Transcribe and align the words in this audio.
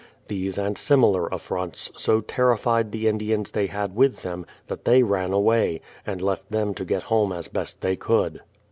These 0.29 0.57
and 0.57 0.79
similar 0.79 1.27
affronts 1.27 1.91
so 1.95 2.21
terrified 2.21 2.91
the 2.91 3.07
Indians 3.07 3.51
they 3.51 3.67
had 3.67 3.95
with 3.95 4.23
them, 4.23 4.47
that 4.65 4.83
they 4.85 5.03
ran 5.03 5.31
away, 5.31 5.79
and 6.07 6.23
left 6.23 6.49
them 6.51 6.73
to 6.73 6.83
get 6.85 7.03
home 7.03 7.31
as 7.31 7.47
best 7.47 7.81
they 7.81 7.95
could. 7.95 8.41